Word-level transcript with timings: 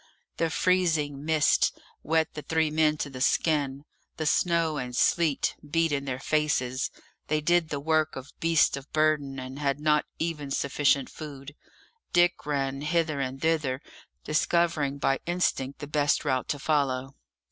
The 0.37 0.49
freezing 0.49 1.23
mists 1.23 1.73
wet 2.01 2.33
the 2.33 2.41
three 2.41 2.71
men 2.71 2.97
to 2.97 3.09
the 3.11 3.21
skin; 3.21 3.85
the 4.17 4.25
snow 4.25 4.77
and 4.77 4.95
sleet 4.95 5.55
beat 5.63 5.91
in 5.91 6.05
their 6.05 6.17
faces; 6.19 6.89
they 7.27 7.39
did 7.39 7.69
the 7.69 7.79
work 7.79 8.15
of 8.15 8.33
beasts 8.39 8.75
of 8.75 8.91
burden, 8.93 9.37
and 9.37 9.59
had 9.59 9.79
not 9.79 10.07
even 10.17 10.49
sufficient 10.49 11.07
food. 11.07 11.53
Dick 12.13 12.47
ran 12.47 12.81
hither 12.81 13.19
and 13.19 13.39
thither, 13.41 13.79
discovering 14.23 14.97
by 14.97 15.19
instinct 15.27 15.77
the 15.77 15.85
best 15.85 16.25
route 16.25 16.47
to 16.47 16.57
follow. 16.57 17.13